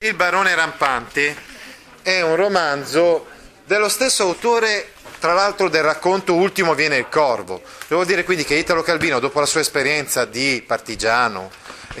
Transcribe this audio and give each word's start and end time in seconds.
Il 0.00 0.14
barone 0.14 0.54
rampante 0.54 1.36
è 2.02 2.20
un 2.20 2.36
romanzo 2.36 3.26
dello 3.64 3.88
stesso 3.88 4.22
autore, 4.22 4.92
tra 5.18 5.32
l'altro 5.32 5.68
del 5.68 5.82
racconto 5.82 6.34
Ultimo 6.34 6.74
viene 6.74 6.98
il 6.98 7.08
corvo. 7.08 7.62
Devo 7.88 8.04
dire 8.04 8.22
quindi 8.22 8.44
che 8.44 8.54
Italo 8.54 8.84
Calvino, 8.84 9.18
dopo 9.18 9.40
la 9.40 9.46
sua 9.46 9.58
esperienza 9.58 10.24
di 10.24 10.62
partigiano, 10.64 11.50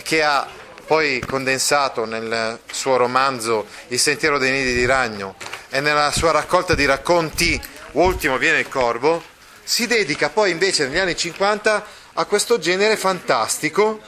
che 0.04 0.22
ha 0.22 0.46
poi 0.86 1.20
condensato 1.26 2.04
nel 2.04 2.60
suo 2.70 2.96
romanzo 2.96 3.66
Il 3.88 3.98
sentiero 3.98 4.38
dei 4.38 4.52
nidi 4.52 4.74
di 4.74 4.86
ragno 4.86 5.34
e 5.68 5.80
nella 5.80 6.12
sua 6.12 6.30
raccolta 6.30 6.76
di 6.76 6.86
racconti 6.86 7.60
Ultimo 7.92 8.38
viene 8.38 8.60
il 8.60 8.68
corvo, 8.68 9.20
si 9.64 9.88
dedica 9.88 10.30
poi 10.30 10.52
invece 10.52 10.86
negli 10.86 10.98
anni 10.98 11.16
50 11.16 11.84
a 12.12 12.24
questo 12.26 12.60
genere 12.60 12.96
fantastico. 12.96 14.00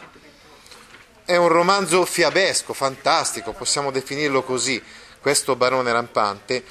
È 1.31 1.37
un 1.37 1.47
romanzo 1.47 2.05
fiabesco, 2.05 2.73
fantastico, 2.73 3.53
possiamo 3.53 3.93
definirlo 3.93 4.43
così, 4.43 4.83
questo 5.21 5.55
barone 5.55 5.93
rampante, 5.93 6.65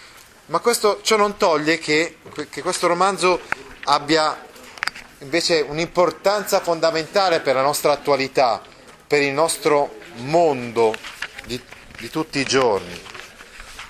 ma 0.48 0.60
questo, 0.60 1.00
ciò 1.02 1.16
non 1.16 1.38
toglie 1.38 1.78
che, 1.78 2.18
che 2.50 2.62
questo 2.62 2.88
romanzo 2.88 3.40
abbia 3.86 4.38
invece 5.20 5.62
un'importanza 5.62 6.60
fondamentale 6.60 7.40
per 7.40 7.56
la 7.56 7.62
nostra 7.62 7.94
attualità, 7.94 8.62
per 9.08 9.22
il 9.22 9.32
nostro 9.32 9.96
mondo 10.16 10.94
di, 11.46 11.58
di 11.98 12.10
tutti 12.10 12.40
i 12.40 12.46
giorni. 12.46 13.02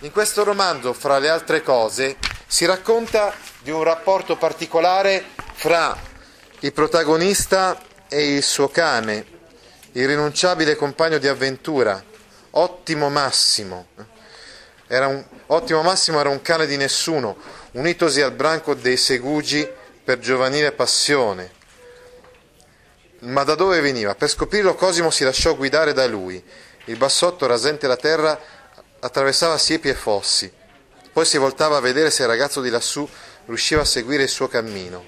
In 0.01 0.11
questo 0.11 0.43
romanzo, 0.43 0.93
fra 0.93 1.17
le 1.17 1.29
altre 1.29 1.63
cose, 1.63 2.17
si 2.45 2.65
racconta 2.65 3.33
di 3.63 3.71
un 3.71 3.81
rapporto 3.81 4.37
particolare 4.37 5.29
fra 5.51 5.97
il 6.59 6.71
protagonista 6.73 7.81
e 8.07 8.35
il 8.35 8.43
suo 8.43 8.67
cane, 8.69 9.37
irrinunciabile 9.93 10.75
compagno 10.75 11.17
di 11.17 11.27
avventura, 11.27 12.03
Ottimo 12.51 13.09
Massimo. 13.09 13.87
Un, 14.87 15.25
Ottimo 15.47 15.81
Massimo 15.81 16.19
era 16.19 16.29
un 16.29 16.41
cane 16.41 16.65
di 16.65 16.77
nessuno, 16.77 17.37
unitosi 17.71 18.21
al 18.21 18.31
branco 18.31 18.73
dei 18.73 18.97
segugi 18.97 19.67
per 20.03 20.19
giovanile 20.19 20.71
passione. 20.71 21.57
Ma 23.19 23.43
da 23.43 23.55
dove 23.55 23.79
veniva? 23.81 24.15
Per 24.15 24.29
scoprirlo 24.29 24.75
Cosimo 24.75 25.09
si 25.09 25.23
lasciò 25.23 25.55
guidare 25.55 25.93
da 25.93 26.07
lui. 26.07 26.43
Il 26.85 26.97
bassotto, 26.97 27.45
rasente 27.45 27.85
la 27.85 27.97
terra, 27.97 28.39
attraversava 28.99 29.57
siepi 29.57 29.89
e 29.89 29.93
fossi. 29.93 30.51
Poi 31.11 31.25
si 31.25 31.37
voltava 31.37 31.77
a 31.77 31.81
vedere 31.81 32.11
se 32.11 32.23
il 32.23 32.29
ragazzo 32.29 32.61
di 32.61 32.69
lassù 32.69 33.07
riusciva 33.45 33.81
a 33.81 33.85
seguire 33.85 34.23
il 34.23 34.29
suo 34.29 34.47
cammino. 34.47 35.05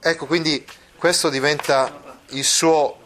Ecco, 0.00 0.26
quindi 0.26 0.64
questo 0.96 1.28
diventa 1.28 2.20
il 2.30 2.44
suo 2.44 3.05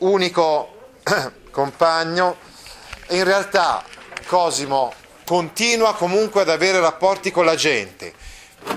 unico 0.00 0.90
compagno 1.50 2.36
in 3.08 3.24
realtà 3.24 3.82
Cosimo 4.26 4.92
continua 5.24 5.94
comunque 5.94 6.42
ad 6.42 6.48
avere 6.48 6.80
rapporti 6.80 7.30
con 7.30 7.44
la 7.44 7.54
gente. 7.54 8.12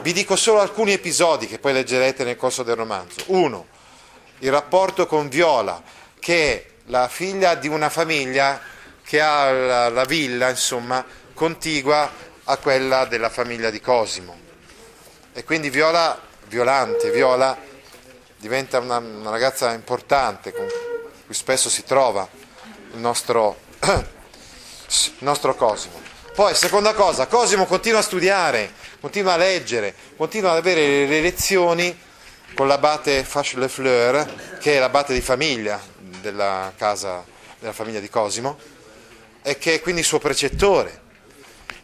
Vi 0.02 0.14
dico 0.14 0.36
solo 0.36 0.60
alcuni 0.60 0.94
episodi 0.94 1.48
che 1.48 1.60
poi 1.60 1.74
leggerete 1.74 2.24
nel 2.24 2.38
corso 2.38 2.64
del 2.64 2.76
romanzo. 2.76 3.22
Uno, 3.28 3.68
il 4.40 4.52
rapporto 4.52 5.06
con 5.06 5.30
Viola, 5.30 5.82
che 6.20 6.54
è 6.54 6.66
la 6.86 7.08
figlia 7.08 7.56
di 7.56 7.68
una 7.68 7.90
famiglia 7.90 8.60
che 9.04 9.20
ha 9.22 9.52
la, 9.52 9.90
la 9.90 10.06
villa, 10.06 10.50
insomma, 10.50 11.06
contigua 11.34 12.10
a 12.46 12.58
quella 12.58 13.06
della 13.06 13.30
famiglia 13.30 13.70
di 13.70 13.82
Cosimo. 13.82 14.36
E 15.34 15.44
quindi 15.44 15.70
Viola, 15.70 16.20
Violante, 16.48 17.12
Viola 17.12 17.58
diventa 18.38 18.80
una, 18.80 18.98
una 18.98 19.30
ragazza 19.30 19.72
importante 19.74 20.52
cui 21.26 21.36
spesso 21.36 21.70
si 21.70 21.84
trova 21.84 22.28
il 22.94 23.00
nostro, 23.00 23.58
il 23.82 25.14
nostro 25.20 25.56
Cosimo. 25.56 26.02
Poi, 26.34 26.56
seconda 26.56 26.94
cosa, 26.94 27.28
Cosimo 27.28 27.66
continua 27.66 28.00
a 28.00 28.04
studiare, 28.04 28.74
continua 29.00 29.34
a 29.34 29.38
leggere, 29.38 29.94
continua 30.16 30.52
ad 30.52 30.58
avere 30.58 31.06
le 31.06 31.22
lezioni 31.22 31.96
con 32.56 32.68
l'abate 32.68 33.24
Fache 33.24 33.58
Le 33.58 33.68
che 34.60 34.76
è 34.76 34.80
l'abate 34.80 35.14
di 35.14 35.22
famiglia 35.22 35.80
della 36.22 36.72
casa 36.76 37.24
della 37.64 37.74
famiglia 37.74 38.00
di 38.00 38.10
Cosimo, 38.10 38.58
e 39.42 39.58
che 39.58 39.76
è 39.76 39.82
quindi 39.82 40.04
suo 40.04 40.20
precettore. 40.20 41.02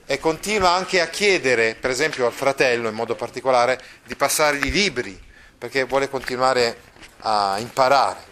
E 0.06 0.20
continua 0.20 0.72
anche 0.72 1.00
a 1.00 1.08
chiedere, 1.08 1.76
per 1.76 1.90
esempio 1.90 2.26
al 2.26 2.34
fratello 2.34 2.90
in 2.90 2.96
modo 2.96 3.16
particolare, 3.16 3.80
di 4.04 4.16
passargli 4.16 4.66
i 4.66 4.72
libri, 4.72 5.18
perché 5.58 5.84
vuole 5.84 6.10
continuare 6.10 6.82
a 7.20 7.58
imparare. 7.60 8.28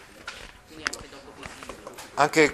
Anche, 2.20 2.52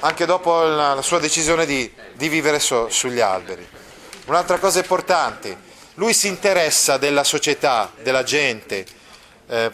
anche 0.00 0.24
dopo 0.24 0.62
la, 0.62 0.94
la, 0.94 1.02
sua 1.02 1.18
decisione 1.18 1.66
di, 1.66 1.92
di 2.14 2.28
vivere 2.28 2.58
so, 2.58 2.88
sugli 2.88 3.20
alberi. 3.20 3.68
Un'altra 4.26 4.58
cosa 4.58 4.78
importante, 4.78 5.58
lui 5.94 6.14
si 6.14 6.26
interessa 6.26 6.96
della 6.96 7.22
società, 7.22 7.92
della 8.02 8.22
gente, 8.22 8.86
eh, 9.46 9.70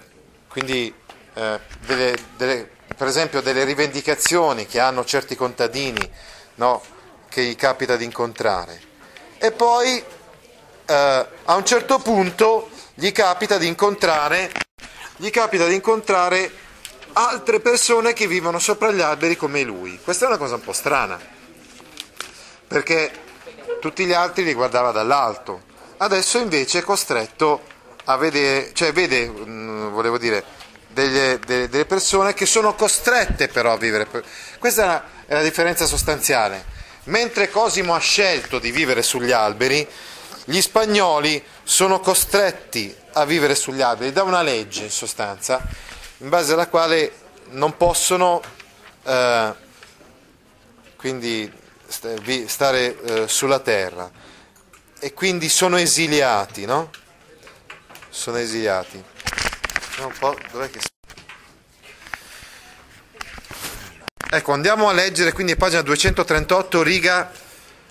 quindi 0.48 0.92
eh, 1.34 1.60
delle, 1.86 2.16
delle, 2.36 2.70
per 2.96 3.06
esempio 3.06 3.40
delle 3.40 3.62
rivendicazioni 3.62 4.66
che 4.66 4.80
hanno 4.80 5.04
certi 5.04 5.36
contadini 5.36 6.10
no, 6.56 6.82
che 7.28 7.44
gli 7.44 7.54
capita 7.54 7.94
di 7.94 8.04
incontrare. 8.04 8.80
E 9.38 9.52
poi 9.52 10.02
eh, 10.86 11.26
a 11.44 11.54
un 11.54 11.64
certo 11.64 12.00
punto 12.00 12.68
gli 12.94 13.12
capita 13.12 13.58
di 13.58 13.68
incontrare, 13.68 14.50
gli 15.18 15.30
capita 15.30 15.66
di 15.68 15.74
incontrare 15.74 16.61
altre 17.14 17.60
persone 17.60 18.12
che 18.12 18.26
vivono 18.26 18.58
sopra 18.58 18.90
gli 18.90 19.00
alberi 19.00 19.36
come 19.36 19.62
lui. 19.62 19.98
Questa 20.02 20.24
è 20.24 20.28
una 20.28 20.38
cosa 20.38 20.54
un 20.54 20.62
po' 20.62 20.72
strana, 20.72 21.18
perché 22.66 23.10
tutti 23.80 24.04
gli 24.04 24.12
altri 24.12 24.44
li 24.44 24.54
guardava 24.54 24.92
dall'alto. 24.92 25.70
Adesso 25.98 26.38
invece 26.38 26.80
è 26.80 26.82
costretto 26.82 27.62
a 28.04 28.16
vedere, 28.16 28.72
cioè 28.74 28.92
vede, 28.92 29.26
volevo 29.28 30.18
dire, 30.18 30.44
delle, 30.88 31.38
delle, 31.44 31.68
delle 31.68 31.86
persone 31.86 32.34
che 32.34 32.46
sono 32.46 32.74
costrette 32.74 33.48
però 33.48 33.72
a 33.72 33.76
vivere. 33.76 34.08
Questa 34.58 34.82
è 34.82 34.86
la, 34.86 35.04
è 35.26 35.34
la 35.34 35.42
differenza 35.42 35.86
sostanziale. 35.86 36.64
Mentre 37.04 37.50
Cosimo 37.50 37.94
ha 37.94 37.98
scelto 37.98 38.58
di 38.58 38.70
vivere 38.70 39.02
sugli 39.02 39.32
alberi, 39.32 39.86
gli 40.44 40.60
spagnoli 40.60 41.42
sono 41.62 42.00
costretti 42.00 42.94
a 43.12 43.24
vivere 43.24 43.54
sugli 43.54 43.80
alberi 43.80 44.12
da 44.12 44.22
una 44.22 44.42
legge 44.42 44.84
in 44.84 44.90
sostanza, 44.90 45.60
in 46.22 46.28
base 46.28 46.52
alla 46.52 46.68
quale 46.68 47.12
non 47.50 47.76
possono 47.76 48.40
eh, 49.02 49.54
quindi 50.96 51.52
stare 51.88 53.02
eh, 53.02 53.28
sulla 53.28 53.58
terra 53.58 54.10
e 55.00 55.12
quindi 55.14 55.48
sono 55.48 55.76
esiliati, 55.76 56.64
no? 56.64 56.90
Sono 58.08 58.38
esiliati. 58.38 59.02
Ecco, 64.30 64.52
andiamo 64.52 64.88
a 64.88 64.92
leggere 64.92 65.32
quindi 65.32 65.56
pagina 65.56 65.82
238, 65.82 66.82
riga 66.82 67.32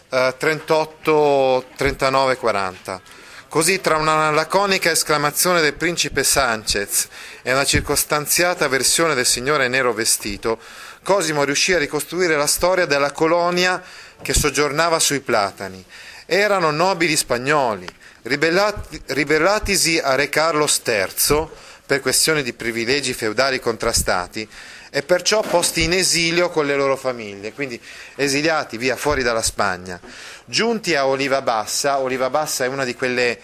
eh, 0.10 0.36
38, 0.38 1.66
39, 1.76 2.38
40. 2.38 3.02
Così 3.52 3.82
tra 3.82 3.98
una 3.98 4.32
laconica 4.32 4.92
esclamazione 4.92 5.60
del 5.60 5.74
principe 5.74 6.24
Sanchez 6.24 7.10
e 7.42 7.52
una 7.52 7.66
circostanziata 7.66 8.70
versione 8.70 9.14
del 9.14 9.26
signore 9.26 9.68
nero 9.68 9.92
vestito, 9.92 10.58
Cosimo 11.04 11.44
riuscì 11.44 11.74
a 11.74 11.78
ricostruire 11.78 12.38
la 12.38 12.48
storia 12.48 12.86
della 12.86 13.12
colonia 13.12 13.84
che 14.22 14.34
soggiornava 14.34 15.00
sui 15.00 15.20
platani. 15.20 15.84
Erano 16.26 16.72
nobili 16.72 17.18
spagnoli, 17.18 17.86
ribellati, 18.22 19.02
ribellatisi 19.08 20.00
a 20.00 20.16
Re 20.16 20.30
Carlos 20.30 20.80
III 20.86 21.50
per 21.86 22.00
questioni 22.00 22.44
di 22.44 22.54
privilegi 22.54 23.14
feudali 23.14 23.60
contrastati 23.60 24.48
e 24.94 25.04
perciò 25.04 25.40
posti 25.40 25.84
in 25.84 25.94
esilio 25.94 26.50
con 26.50 26.66
le 26.66 26.76
loro 26.76 26.98
famiglie, 26.98 27.54
quindi 27.54 27.82
esiliati 28.16 28.78
via 28.78 28.98
fuori 28.98 29.24
dalla 29.24 29.42
Spagna. 29.42 29.98
Giunti 30.44 30.96
a 30.96 31.08
Oliva 31.08 31.42
Bassa, 31.42 32.00
Oliva 32.00 32.30
Bassa 32.30 32.66
è 32.66 32.68
una 32.68 32.84
di 32.84 32.94
quelle 32.94 33.40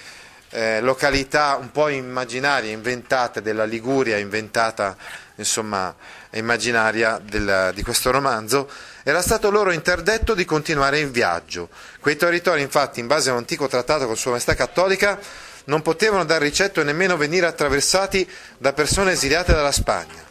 eh, 0.50 0.82
località 0.82 1.58
un 1.60 1.72
po' 1.72 1.88
immaginarie, 1.88 2.72
inventate 2.72 3.42
della 3.42 3.64
Liguria, 3.64 4.18
inventata 4.18 4.98
insomma 5.36 5.96
immaginaria 6.32 7.18
del, 7.24 7.72
di 7.74 7.82
questo 7.82 8.12
romanzo, 8.12 8.70
era 9.04 9.22
stato 9.22 9.50
loro 9.50 9.72
interdetto 9.72 10.34
di 10.34 10.44
continuare 10.44 11.00
in 11.00 11.12
viaggio. 11.12 11.70
Quei 12.02 12.18
territori 12.18 12.62
infatti, 12.62 13.00
in 13.00 13.08
base 13.08 13.30
a 13.30 13.32
un 13.32 13.40
antico 13.40 13.68
trattato 13.68 14.06
con 14.06 14.18
Sua 14.18 14.32
Maestà 14.32 14.54
Cattolica, 14.54 15.18
non 15.66 15.82
potevano 15.82 16.26
dar 16.26 16.42
ricetto 16.42 16.82
e 16.82 16.84
nemmeno 16.84 17.16
venire 17.16 17.46
attraversati 17.46 18.30
da 18.58 18.74
persone 18.74 19.14
esiliate 19.14 19.54
dalla 19.54 19.72
Spagna. 19.72 20.27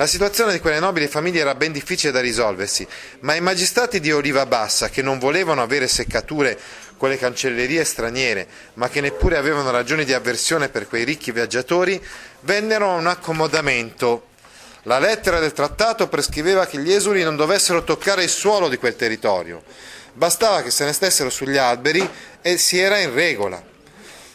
La 0.00 0.06
situazione 0.06 0.52
di 0.52 0.60
quelle 0.60 0.78
nobili 0.78 1.08
famiglie 1.08 1.40
era 1.40 1.54
ben 1.54 1.72
difficile 1.72 2.10
da 2.10 2.20
risolversi, 2.20 2.88
ma 3.20 3.34
i 3.34 3.42
magistrati 3.42 4.00
di 4.00 4.10
Oliva 4.10 4.46
Bassa, 4.46 4.88
che 4.88 5.02
non 5.02 5.18
volevano 5.18 5.60
avere 5.60 5.86
seccature 5.88 6.58
con 6.96 7.10
le 7.10 7.18
cancellerie 7.18 7.84
straniere, 7.84 8.46
ma 8.74 8.88
che 8.88 9.02
neppure 9.02 9.36
avevano 9.36 9.70
ragioni 9.70 10.06
di 10.06 10.14
avversione 10.14 10.70
per 10.70 10.88
quei 10.88 11.04
ricchi 11.04 11.32
viaggiatori, 11.32 12.02
vennero 12.40 12.88
a 12.88 12.94
un 12.94 13.08
accomodamento 13.08 14.28
La 14.84 14.98
lettera 14.98 15.38
del 15.38 15.52
trattato 15.52 16.08
prescriveva 16.08 16.64
che 16.64 16.78
gli 16.78 16.90
esuli 16.90 17.22
non 17.22 17.36
dovessero 17.36 17.84
toccare 17.84 18.22
il 18.22 18.30
suolo 18.30 18.70
di 18.70 18.78
quel 18.78 18.96
territorio, 18.96 19.62
bastava 20.14 20.62
che 20.62 20.70
se 20.70 20.86
ne 20.86 20.94
stessero 20.94 21.28
sugli 21.28 21.58
alberi 21.58 22.08
e 22.40 22.56
si 22.56 22.78
era 22.78 22.96
in 22.96 23.12
regola. 23.12 23.69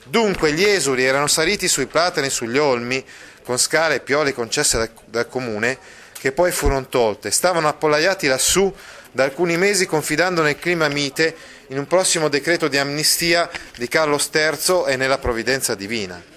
Dunque 0.08 0.52
gli 0.54 0.64
esuli 0.64 1.04
erano 1.04 1.28
saliti 1.28 1.68
sui 1.68 1.88
platani 1.88 2.28
e 2.28 2.30
sugli 2.30 2.58
olmi, 2.58 3.04
con 3.44 3.58
scale 3.58 3.96
e 3.96 4.00
pioli 4.02 4.34
concesse 4.34 4.78
dal, 4.78 4.90
dal 5.06 5.28
comune, 5.28 5.78
che 6.14 6.32
poi 6.32 6.52
furono 6.52 6.88
tolte, 6.88 7.32
stavano 7.32 7.68
appollaiati 7.68 8.28
lassù 8.28 8.74
da 9.12 9.24
alcuni 9.24 9.58
mesi 9.58 9.86
confidando 9.86 10.42
nel 10.42 10.60
clima 10.60 10.88
mite 10.90 11.36
in 11.68 11.80
un 11.80 11.88
prossimo 11.88 12.28
decreto 12.28 12.68
di 12.68 12.78
amnistia 12.78 13.50
di 13.78 13.88
Carlo 13.88 14.20
III 14.20 14.84
e 14.88 14.96
nella 14.96 15.18
provvidenza 15.18 15.74
divina. 15.74 16.34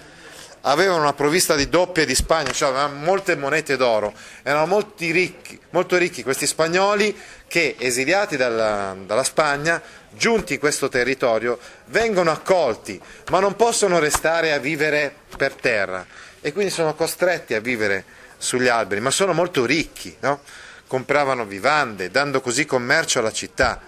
Avevano 0.61 1.01
una 1.01 1.13
provvista 1.13 1.55
di 1.55 1.69
doppie 1.69 2.05
di 2.05 2.15
Spagna, 2.15 2.51
cioè 2.51 2.69
avevano 2.69 2.95
molte 2.95 3.35
monete 3.35 3.77
d'oro, 3.77 4.13
erano 4.43 4.93
ricchi, 4.97 5.59
molto 5.69 5.97
ricchi 5.97 6.23
questi 6.23 6.45
spagnoli 6.45 7.17
che, 7.47 7.75
esiliati 7.79 8.35
dalla, 8.35 8.95
dalla 9.05 9.23
Spagna, 9.23 9.81
giunti 10.11 10.53
in 10.53 10.59
questo 10.59 10.89
territorio, 10.89 11.59
vengono 11.85 12.31
accolti, 12.31 12.99
ma 13.29 13.39
non 13.39 13.55
possono 13.55 13.99
restare 13.99 14.51
a 14.51 14.59
vivere 14.59 15.13
per 15.37 15.53
terra 15.53 16.05
e 16.41 16.53
quindi 16.53 16.71
sono 16.71 16.93
costretti 16.93 17.53
a 17.53 17.59
vivere 17.59 18.05
sugli 18.37 18.67
alberi, 18.67 19.01
ma 19.01 19.11
sono 19.11 19.33
molto 19.33 19.65
ricchi, 19.65 20.15
no? 20.21 20.41
compravano 20.87 21.45
vivande, 21.45 22.09
dando 22.09 22.41
così 22.41 22.65
commercio 22.65 23.19
alla 23.19 23.31
città. 23.31 23.79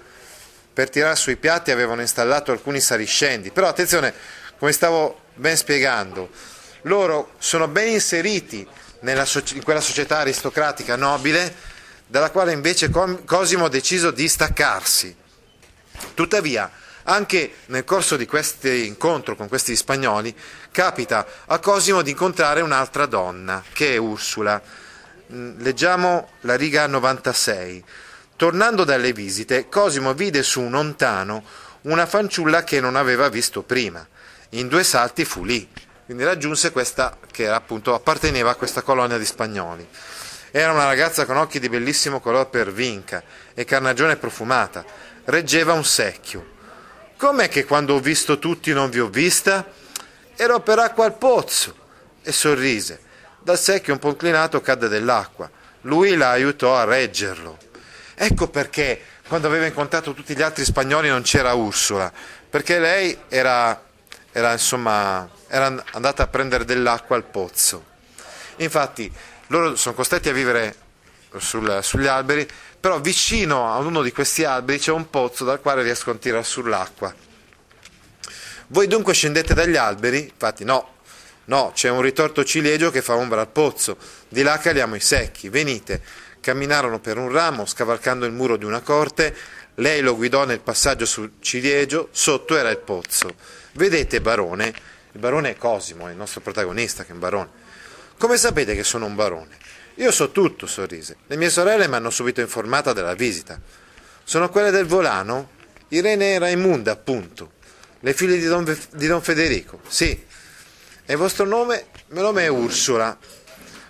Per 0.73 0.89
tirare 0.89 1.15
sui 1.15 1.35
piatti 1.35 1.71
avevano 1.71 2.01
installato 2.01 2.51
alcuni 2.51 2.79
saliscendi, 2.79 3.51
però 3.51 3.67
attenzione, 3.67 4.13
come 4.57 4.71
stavo 4.71 5.21
ben 5.33 5.57
spiegando, 5.57 6.29
loro 6.83 7.31
sono 7.37 7.67
ben 7.67 7.89
inseriti 7.89 8.65
nella, 9.01 9.25
in 9.53 9.63
quella 9.63 9.81
società 9.81 10.19
aristocratica 10.19 10.95
nobile, 10.95 11.53
dalla 12.07 12.31
quale 12.31 12.51
invece 12.51 12.89
Cosimo 12.89 13.65
ha 13.65 13.69
deciso 13.69 14.11
di 14.11 14.27
staccarsi. 14.27 15.15
Tuttavia, 16.13 16.69
anche 17.03 17.53
nel 17.67 17.83
corso 17.83 18.17
di 18.17 18.25
questo 18.25 18.67
incontro 18.67 19.35
con 19.35 19.47
questi 19.47 19.75
spagnoli, 19.75 20.35
capita 20.71 21.25
a 21.45 21.59
Cosimo 21.59 22.01
di 22.01 22.11
incontrare 22.11 22.61
un'altra 22.61 23.05
donna, 23.05 23.63
che 23.73 23.93
è 23.93 23.97
Ursula, 23.97 24.61
Mm, 25.33 25.61
leggiamo 25.61 26.31
la 26.41 26.55
riga 26.55 26.87
96. 26.87 27.83
Tornando 28.35 28.83
dalle 28.83 29.13
visite, 29.13 29.69
Cosimo 29.69 30.13
vide 30.13 30.43
su 30.43 30.59
un 30.59 30.73
ontano 30.73 31.43
una 31.83 32.05
fanciulla 32.05 32.63
che 32.63 32.81
non 32.81 32.97
aveva 32.97 33.29
visto 33.29 33.61
prima. 33.61 34.05
In 34.49 34.67
due 34.67 34.83
salti 34.83 35.23
fu 35.23 35.45
lì, 35.45 35.65
quindi 36.11 36.27
raggiunse 36.27 36.73
questa 36.73 37.17
che 37.31 37.47
appunto 37.47 37.93
apparteneva 37.93 38.49
a 38.49 38.55
questa 38.55 38.81
colonia 38.81 39.17
di 39.17 39.23
spagnoli. 39.23 39.87
Era 40.51 40.73
una 40.73 40.83
ragazza 40.83 41.25
con 41.25 41.37
occhi 41.37 41.57
di 41.57 41.69
bellissimo 41.69 42.19
color 42.19 42.49
per 42.49 42.73
vinca 42.73 43.23
e 43.53 43.63
carnagione 43.63 44.17
profumata. 44.17 44.83
Reggeva 45.23 45.71
un 45.71 45.85
secchio. 45.85 46.45
Com'è 47.15 47.47
che 47.47 47.63
quando 47.63 47.93
ho 47.93 48.01
visto 48.01 48.39
tutti 48.39 48.73
non 48.73 48.89
vi 48.89 48.99
ho 48.99 49.07
vista? 49.07 49.65
Ero 50.35 50.59
per 50.59 50.79
acqua 50.79 51.05
al 51.05 51.17
pozzo. 51.17 51.73
E 52.21 52.33
sorrise 52.33 52.99
dal 53.39 53.57
secchio 53.57 53.93
un 53.93 53.99
po' 53.99 54.09
inclinato 54.09 54.59
cadde 54.59 54.89
dell'acqua. 54.89 55.49
Lui 55.83 56.17
la 56.17 56.31
aiutò 56.31 56.75
a 56.75 56.83
reggerlo. 56.83 57.57
Ecco 58.15 58.49
perché 58.49 59.01
quando 59.29 59.47
aveva 59.47 59.65
incontrato 59.65 60.13
tutti 60.13 60.35
gli 60.35 60.41
altri 60.41 60.65
spagnoli 60.65 61.07
non 61.07 61.21
c'era 61.21 61.53
Ursula, 61.53 62.11
perché 62.49 62.79
lei 62.79 63.17
era, 63.29 63.81
era, 64.31 64.51
insomma, 64.53 65.29
era 65.47 65.83
andata 65.91 66.23
a 66.23 66.27
prendere 66.27 66.65
dell'acqua 66.65 67.15
al 67.15 67.23
pozzo. 67.23 67.85
Infatti 68.57 69.11
loro 69.47 69.75
sono 69.75 69.95
costretti 69.95 70.29
a 70.29 70.33
vivere 70.33 70.75
sul, 71.37 71.79
sugli 71.81 72.07
alberi, 72.07 72.47
però 72.79 72.99
vicino 72.99 73.71
a 73.71 73.77
uno 73.77 74.01
di 74.01 74.11
questi 74.11 74.43
alberi 74.43 74.79
c'è 74.79 74.91
un 74.91 75.09
pozzo 75.09 75.43
dal 75.43 75.59
quale 75.59 75.83
riescono 75.83 76.15
a 76.15 76.19
tirare 76.19 76.43
sull'acqua. 76.43 77.13
Voi 78.67 78.87
dunque 78.87 79.13
scendete 79.13 79.53
dagli 79.53 79.75
alberi? 79.75 80.23
Infatti 80.23 80.63
no, 80.63 80.99
No, 81.45 81.71
c'è 81.73 81.89
un 81.89 82.01
ritorto 82.01 82.45
ciliegio 82.45 82.91
che 82.91 83.01
fa 83.01 83.15
ombra 83.15 83.41
al 83.41 83.49
pozzo, 83.49 83.97
di 84.29 84.43
là 84.43 84.57
caliamo 84.57 84.95
i 84.95 84.99
secchi, 84.99 85.49
venite. 85.49 86.01
Camminarono 86.39 86.99
per 86.99 87.17
un 87.17 87.29
ramo, 87.31 87.65
scavalcando 87.65 88.25
il 88.25 88.31
muro 88.31 88.55
di 88.57 88.63
una 88.63 88.79
corte, 88.79 89.35
lei 89.75 90.01
lo 90.01 90.15
guidò 90.15 90.45
nel 90.45 90.59
passaggio 90.59 91.05
sul 91.05 91.33
ciliegio, 91.39 92.09
sotto 92.11 92.57
era 92.57 92.69
il 92.69 92.79
pozzo. 92.79 93.33
Vedete, 93.73 94.21
barone, 94.21 94.73
il 95.13 95.19
barone 95.19 95.51
è 95.51 95.55
Cosimo, 95.55 96.07
è 96.07 96.11
il 96.11 96.17
nostro 96.17 96.41
protagonista 96.41 97.03
che 97.03 97.09
è 97.09 97.13
un 97.13 97.19
barone. 97.19 97.49
Come 98.17 98.37
sapete 98.37 98.75
che 98.75 98.83
sono 98.83 99.05
un 99.05 99.15
barone? 99.15 99.57
Io 99.95 100.11
so 100.11 100.31
tutto, 100.31 100.67
sorrise. 100.67 101.17
Le 101.27 101.35
mie 101.35 101.49
sorelle 101.49 101.87
mi 101.87 101.95
hanno 101.95 102.09
subito 102.09 102.41
informata 102.41 102.93
della 102.93 103.13
visita. 103.13 103.59
Sono 104.23 104.49
quelle 104.49 104.71
del 104.71 104.85
volano? 104.85 105.51
Irene 105.89 106.33
e 106.33 106.39
Raimunda, 106.39 106.91
appunto. 106.91 107.53
Le 107.99 108.13
figlie 108.13 108.37
di 108.37 108.45
Don, 108.45 108.77
di 108.91 109.07
Don 109.07 109.21
Federico. 109.21 109.81
Sì, 109.87 110.09
e 111.05 111.13
il 111.13 111.17
vostro 111.17 111.45
nome? 111.45 111.87
Il 112.09 112.19
nome 112.19 112.43
è 112.43 112.47
Ursula. 112.47 113.17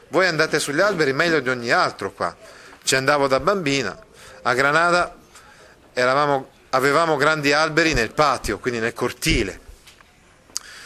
Voi 0.08 0.26
andate 0.26 0.60
sugli 0.60 0.80
alberi 0.80 1.14
meglio 1.14 1.40
di 1.40 1.50
ogni 1.50 1.72
altro 1.72 2.12
qua. 2.12 2.36
Ci 2.84 2.96
andavo 2.96 3.28
da 3.28 3.40
bambina. 3.40 3.98
A 4.42 4.54
Granada 4.54 5.16
eravamo, 5.94 6.50
avevamo 6.70 7.18
grandi 7.18 7.54
alberi 7.54 7.94
nel 7.94 8.12
patio, 8.12 8.60
quindi 8.60 8.80
nel 8.80 8.94
cortile. 8.94 9.60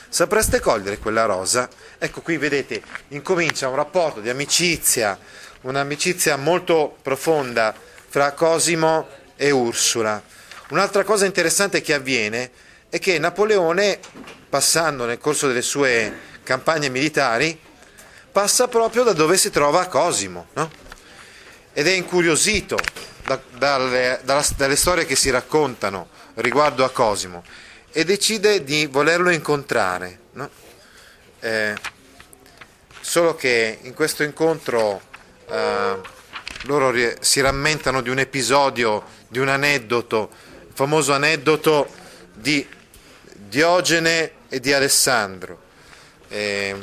Sapreste 0.09 0.59
cogliere 0.59 0.97
quella 0.97 1.25
rosa? 1.25 1.69
Ecco 1.97 2.21
qui 2.21 2.37
vedete, 2.37 2.81
incomincia 3.09 3.67
un 3.67 3.75
rapporto 3.75 4.21
di 4.21 4.29
amicizia, 4.29 5.17
un'amicizia 5.61 6.37
molto 6.37 6.97
profonda 7.01 7.73
fra 8.07 8.31
Cosimo 8.31 9.07
e 9.35 9.51
Ursula. 9.51 10.21
Un'altra 10.69 11.03
cosa 11.03 11.25
interessante 11.25 11.81
che 11.81 11.93
avviene 11.93 12.51
è 12.89 12.99
che 12.99 13.19
Napoleone 13.19 13.99
passando 14.55 15.03
nel 15.03 15.17
corso 15.17 15.47
delle 15.47 15.61
sue 15.61 16.13
campagne 16.43 16.87
militari, 16.87 17.59
passa 18.31 18.69
proprio 18.69 19.03
da 19.03 19.11
dove 19.11 19.35
si 19.35 19.49
trova 19.49 19.85
Cosimo, 19.87 20.47
no? 20.53 20.71
ed 21.73 21.87
è 21.87 21.91
incuriosito 21.91 22.77
da, 23.25 23.42
dalle, 23.57 24.19
dalla, 24.24 24.45
dalle 24.56 24.75
storie 24.75 25.06
che 25.06 25.16
si 25.16 25.30
raccontano 25.30 26.10
riguardo 26.36 26.83
a 26.83 26.89
Cosimo 26.89 27.44
e 27.92 28.04
decide 28.04 28.63
di 28.63 28.86
volerlo 28.86 29.30
incontrare. 29.30 30.19
No? 30.33 30.50
Eh, 31.39 31.75
solo 33.01 33.36
che 33.36 33.80
in 33.81 33.94
questo 33.94 34.24
incontro 34.24 35.01
eh, 35.48 36.00
loro 36.63 36.94
si 37.19 37.42
rammentano 37.42 38.01
di 38.01 38.10
un 38.10 38.19
episodio, 38.19 39.03
di 39.27 39.39
un 39.39 39.48
aneddoto, 39.48 40.29
il 40.67 40.74
famoso 40.74 41.13
aneddoto 41.13 41.88
di 42.34 42.67
Diogene 43.34 44.32
e 44.50 44.60
di 44.60 44.74
Alessandro. 44.74 45.62
E, 46.27 46.75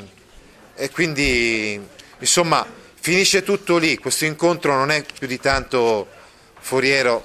e 0.74 0.90
quindi, 0.90 1.80
insomma, 2.18 2.64
finisce 2.98 3.42
tutto 3.42 3.76
lì. 3.76 3.98
Questo 3.98 4.24
incontro 4.24 4.74
non 4.74 4.90
è 4.90 5.04
più 5.18 5.26
di 5.26 5.38
tanto 5.38 6.20
foriero 6.62 7.22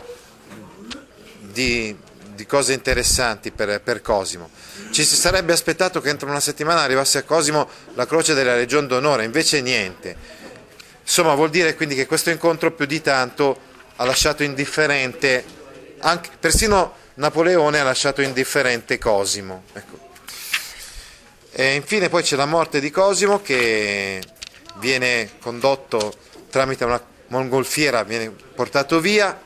di, 1.39 1.95
di 2.33 2.45
cose 2.45 2.73
interessanti 2.73 3.51
per, 3.51 3.81
per, 3.81 4.01
Cosimo. 4.01 4.49
Ci 4.91 5.05
si 5.05 5.15
sarebbe 5.15 5.53
aspettato 5.53 6.01
che 6.01 6.09
entro 6.09 6.27
una 6.27 6.39
settimana 6.39 6.81
arrivasse 6.81 7.19
a 7.19 7.23
Cosimo 7.23 7.69
la 7.93 8.05
croce 8.05 8.33
della 8.33 8.55
Legion 8.55 8.87
d'Onore, 8.87 9.23
invece 9.23 9.61
niente. 9.61 10.15
Insomma, 11.01 11.35
vuol 11.35 11.49
dire 11.49 11.75
quindi 11.75 11.95
che 11.95 12.05
questo 12.05 12.31
incontro 12.31 12.71
più 12.71 12.85
di 12.85 13.01
tanto 13.01 13.59
ha 13.95 14.03
lasciato 14.03 14.43
indifferente, 14.43 15.45
anche, 15.99 16.29
persino 16.39 16.95
Napoleone 17.15 17.79
ha 17.79 17.83
lasciato 17.83 18.21
indifferente 18.21 18.97
Cosimo. 18.97 19.63
Ecco. 19.73 20.05
E 21.51 21.75
infine 21.75 22.09
poi 22.09 22.23
c'è 22.23 22.35
la 22.35 22.45
morte 22.45 22.79
di 22.79 22.91
Cosimo 22.91 23.41
che 23.41 24.21
viene 24.75 25.31
condotto 25.39 26.13
tramite 26.49 26.83
una 26.85 27.01
mongolfiera, 27.27 28.03
viene 28.03 28.29
portato 28.29 28.99
via 28.99 29.39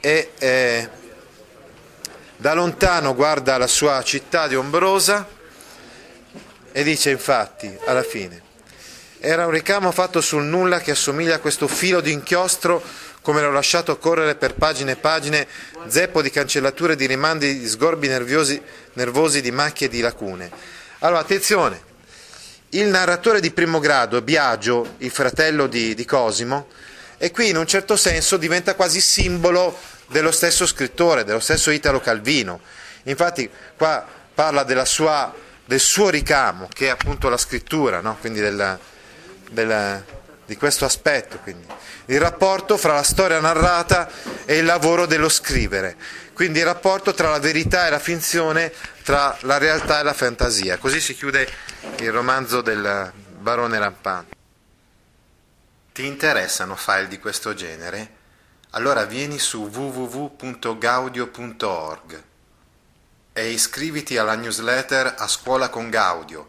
e 0.00 0.30
eh, 0.38 0.88
da 2.36 2.54
lontano 2.54 3.14
guarda 3.14 3.58
la 3.58 3.66
sua 3.66 4.02
città 4.02 4.46
di 4.48 4.56
ombrosa 4.56 5.28
e 6.72 6.82
dice 6.82 7.10
infatti 7.10 7.76
alla 7.84 8.02
fine 8.02 8.48
era 9.22 9.44
un 9.44 9.52
ricamo 9.52 9.92
fatto 9.92 10.22
sul 10.22 10.44
nulla 10.44 10.80
che 10.80 10.92
assomiglia 10.92 11.34
a 11.34 11.38
questo 11.40 11.68
filo 11.68 12.00
di 12.00 12.10
inchiostro 12.10 12.82
come 13.20 13.42
l'ho 13.42 13.50
lasciato 13.50 13.98
correre 13.98 14.34
per 14.34 14.54
pagine 14.54 14.92
e 14.92 14.96
pagine, 14.96 15.46
zeppo 15.86 16.22
di 16.22 16.30
cancellature, 16.30 16.96
di 16.96 17.04
rimandi, 17.04 17.58
di 17.58 17.68
sgorbi 17.68 18.08
nervosi, 18.08 18.60
nervosi 18.94 19.42
di 19.42 19.50
macchie 19.50 19.88
di 19.88 20.00
lacune. 20.00 20.50
Allora, 21.00 21.20
attenzione, 21.20 21.82
il 22.70 22.86
narratore 22.86 23.40
di 23.40 23.50
primo 23.50 23.80
grado, 23.80 24.22
Biagio, 24.22 24.94
il 24.98 25.10
fratello 25.10 25.66
di, 25.66 25.94
di 25.94 26.04
Cosimo, 26.04 26.68
e 27.18 27.30
qui 27.30 27.48
in 27.48 27.56
un 27.56 27.66
certo 27.66 27.96
senso 27.96 28.36
diventa 28.36 28.74
quasi 28.74 29.00
simbolo 29.00 29.76
dello 30.06 30.30
stesso 30.30 30.66
scrittore, 30.66 31.24
dello 31.24 31.40
stesso 31.40 31.70
Italo 31.70 32.00
Calvino. 32.00 32.60
Infatti 33.04 33.50
qua 33.76 34.06
parla 34.32 34.84
sua, 34.84 35.34
del 35.64 35.80
suo 35.80 36.08
ricamo, 36.08 36.68
che 36.72 36.86
è 36.86 36.90
appunto 36.90 37.28
la 37.28 37.36
scrittura, 37.36 38.00
no? 38.00 38.16
quindi 38.20 38.40
della, 38.40 38.78
della 39.50 40.02
di 40.50 40.56
questo 40.56 40.84
aspetto, 40.84 41.38
quindi 41.38 41.64
il 42.06 42.18
rapporto 42.18 42.76
fra 42.76 42.94
la 42.94 43.04
storia 43.04 43.38
narrata 43.38 44.10
e 44.44 44.56
il 44.56 44.64
lavoro 44.64 45.06
dello 45.06 45.28
scrivere, 45.28 45.96
quindi 46.32 46.58
il 46.58 46.64
rapporto 46.64 47.14
tra 47.14 47.30
la 47.30 47.38
verità 47.38 47.86
e 47.86 47.90
la 47.90 48.00
finzione, 48.00 48.72
tra 49.04 49.38
la 49.42 49.58
realtà 49.58 50.00
e 50.00 50.02
la 50.02 50.12
fantasia. 50.12 50.76
Così 50.78 51.00
si 51.00 51.14
chiude 51.14 51.48
il 51.98 52.10
romanzo 52.10 52.62
del 52.62 53.12
barone 53.38 53.78
rampante. 53.78 54.34
Ti 55.92 56.04
interessano 56.04 56.74
file 56.74 57.06
di 57.06 57.20
questo 57.20 57.54
genere? 57.54 58.18
Allora 58.70 59.04
vieni 59.04 59.38
su 59.38 59.70
www.gaudio.org 59.72 62.22
e 63.32 63.50
iscriviti 63.50 64.18
alla 64.18 64.34
newsletter 64.34 65.14
A 65.16 65.28
Scuola 65.28 65.68
con 65.68 65.90
Gaudio 65.90 66.48